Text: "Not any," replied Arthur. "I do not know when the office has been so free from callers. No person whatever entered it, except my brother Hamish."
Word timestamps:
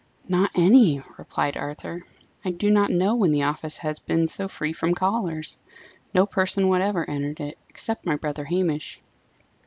"Not 0.27 0.49
any," 0.55 0.99
replied 1.19 1.55
Arthur. 1.57 2.01
"I 2.43 2.49
do 2.49 2.71
not 2.71 2.89
know 2.89 3.13
when 3.13 3.29
the 3.29 3.43
office 3.43 3.77
has 3.77 3.99
been 3.99 4.27
so 4.27 4.47
free 4.47 4.73
from 4.73 4.95
callers. 4.95 5.59
No 6.11 6.25
person 6.25 6.69
whatever 6.69 7.07
entered 7.07 7.39
it, 7.39 7.59
except 7.69 8.03
my 8.03 8.15
brother 8.15 8.45
Hamish." 8.45 8.99